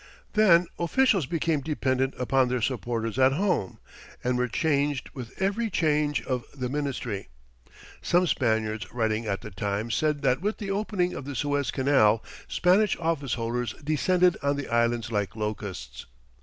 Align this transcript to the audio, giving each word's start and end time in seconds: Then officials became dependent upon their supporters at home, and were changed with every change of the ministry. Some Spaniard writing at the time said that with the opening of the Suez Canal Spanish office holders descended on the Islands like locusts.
Then 0.33 0.65
officials 0.79 1.27
became 1.27 1.61
dependent 1.61 2.15
upon 2.17 2.47
their 2.47 2.59
supporters 2.59 3.19
at 3.19 3.33
home, 3.33 3.77
and 4.23 4.35
were 4.35 4.47
changed 4.47 5.11
with 5.13 5.39
every 5.39 5.69
change 5.69 6.23
of 6.23 6.43
the 6.55 6.69
ministry. 6.69 7.29
Some 8.01 8.25
Spaniard 8.25 8.87
writing 8.91 9.27
at 9.27 9.41
the 9.41 9.51
time 9.51 9.91
said 9.91 10.23
that 10.23 10.41
with 10.41 10.57
the 10.57 10.71
opening 10.71 11.13
of 11.13 11.25
the 11.25 11.35
Suez 11.35 11.69
Canal 11.69 12.23
Spanish 12.47 12.97
office 12.99 13.35
holders 13.35 13.73
descended 13.73 14.37
on 14.41 14.55
the 14.55 14.69
Islands 14.69 15.11
like 15.11 15.35
locusts. 15.35 16.07